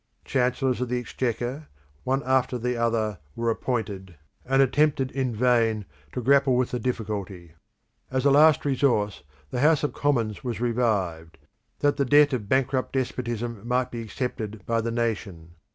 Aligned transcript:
Chancellors 0.25 0.81
of 0.81 0.89
the 0.89 0.99
Exchequer 0.99 1.67
one 2.03 2.23
after, 2.25 2.57
the 2.57 2.75
other 2.75 3.19
were 3.35 3.51
appointed, 3.51 4.15
and 4.47 4.59
attempted 4.59 5.11
in 5.11 5.31
vain 5.35 5.85
to 6.11 6.23
grapple 6.23 6.55
with 6.55 6.71
the 6.71 6.79
difficulty. 6.79 7.53
As 8.09 8.25
a 8.25 8.31
last 8.31 8.65
resource, 8.65 9.21
the 9.51 9.59
House 9.61 9.83
of 9.83 9.93
Commons 9.93 10.43
was 10.43 10.59
revived, 10.59 11.37
that 11.81 11.97
the 11.97 12.05
debt 12.05 12.33
of 12.33 12.49
bankrupt 12.49 12.93
despotism 12.93 13.61
might 13.67 13.91
be 13.91 14.01
accepted 14.01 14.65
by 14.65 14.81
the 14.81 14.89
nation. 14.89 15.51